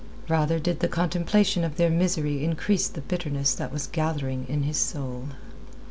Rather 0.27 0.57
did 0.57 0.79
the 0.79 0.87
contemplation 0.87 1.63
of 1.63 1.75
their 1.75 1.91
misery 1.91 2.43
increase 2.43 2.87
the 2.87 3.01
bitterness 3.01 3.53
that 3.53 3.71
was 3.71 3.85
gathering 3.85 4.47
in 4.49 4.63
his 4.63 4.77
soul. 4.77 5.25